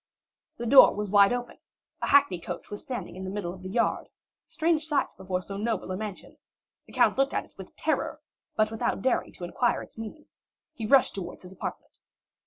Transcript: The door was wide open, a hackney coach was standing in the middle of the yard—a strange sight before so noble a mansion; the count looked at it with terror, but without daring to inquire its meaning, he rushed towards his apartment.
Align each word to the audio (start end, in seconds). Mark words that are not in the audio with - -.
The 0.57 0.65
door 0.65 0.95
was 0.95 1.11
wide 1.11 1.31
open, 1.31 1.59
a 2.01 2.07
hackney 2.07 2.39
coach 2.39 2.71
was 2.71 2.81
standing 2.81 3.15
in 3.15 3.23
the 3.23 3.29
middle 3.29 3.53
of 3.53 3.61
the 3.61 3.69
yard—a 3.69 4.09
strange 4.49 4.83
sight 4.87 5.05
before 5.15 5.43
so 5.43 5.57
noble 5.57 5.91
a 5.91 5.95
mansion; 5.95 6.37
the 6.87 6.93
count 6.93 7.19
looked 7.19 7.35
at 7.35 7.45
it 7.45 7.53
with 7.55 7.75
terror, 7.75 8.19
but 8.55 8.71
without 8.71 9.03
daring 9.03 9.31
to 9.33 9.43
inquire 9.43 9.83
its 9.83 9.99
meaning, 9.99 10.25
he 10.73 10.87
rushed 10.87 11.13
towards 11.13 11.43
his 11.43 11.51
apartment. 11.53 11.99